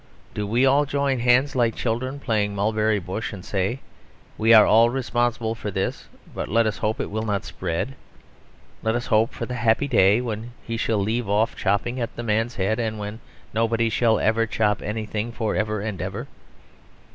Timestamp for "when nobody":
12.97-13.89